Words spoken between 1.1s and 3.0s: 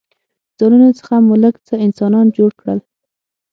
مو لږ څه انسانان جوړ کړل.